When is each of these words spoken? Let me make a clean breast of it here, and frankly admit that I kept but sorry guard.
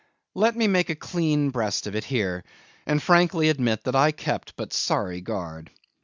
Let 0.33 0.55
me 0.55 0.67
make 0.67 0.89
a 0.89 0.95
clean 0.95 1.51
breast 1.51 1.85
of 1.85 1.95
it 1.95 2.05
here, 2.05 2.43
and 2.87 2.99
frankly 3.03 3.49
admit 3.49 3.83
that 3.83 3.95
I 3.95 4.11
kept 4.11 4.55
but 4.55 4.73
sorry 4.73 5.21
guard. 5.21 5.69